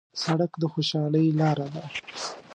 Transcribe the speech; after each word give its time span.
سړک 0.23 0.51
د 0.61 0.63
خوشحالۍ 0.73 1.27
لاره 1.39 1.67
ده. 1.73 1.83